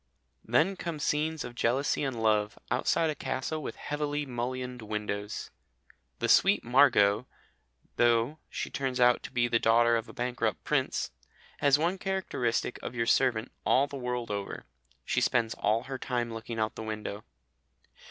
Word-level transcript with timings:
Then 0.43 0.75
come 0.77 0.97
scenes 0.97 1.43
of 1.43 1.53
jealousy 1.53 2.03
and 2.03 2.23
love, 2.23 2.57
outside 2.71 3.11
a 3.11 3.13
castle 3.13 3.61
with 3.61 3.75
heavily 3.75 4.25
mullioned 4.25 4.81
windows. 4.81 5.51
The 6.17 6.27
sweet 6.27 6.63
Margot, 6.63 7.27
though 7.97 8.39
she 8.49 8.71
turns 8.71 8.99
out 8.99 9.21
to 9.21 9.31
be 9.31 9.47
the 9.47 9.59
daughter 9.59 9.95
of 9.95 10.09
a 10.09 10.13
bankrupt 10.13 10.63
prince, 10.63 11.11
has 11.59 11.77
one 11.77 11.99
characteristic 11.99 12.81
of 12.81 12.95
your 12.95 13.05
servant 13.05 13.51
all 13.63 13.85
the 13.85 13.95
world 13.95 14.31
over 14.31 14.65
she 15.05 15.21
spends 15.21 15.53
all 15.53 15.83
her 15.83 15.99
time 15.99 16.33
looking 16.33 16.57
out 16.57 16.71
of 16.71 16.75
the 16.77 16.81
window. 16.81 17.23